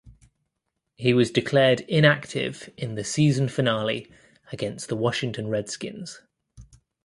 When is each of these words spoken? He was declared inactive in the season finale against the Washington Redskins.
He 0.95 1.13
was 1.13 1.29
declared 1.29 1.81
inactive 1.81 2.71
in 2.75 2.95
the 2.95 3.03
season 3.03 3.47
finale 3.49 4.11
against 4.51 4.89
the 4.89 4.95
Washington 4.95 5.47
Redskins. 5.47 6.21